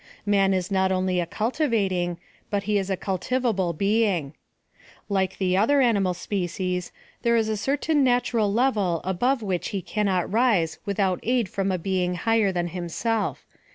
[0.25, 2.17] Man is not only a cultivating,
[2.49, 4.33] but he is a culti vable being.
[5.09, 10.31] Like the other animal species, there is a certain natural level above which he cannot
[10.31, 13.45] rise without aid from a Being higher than himself.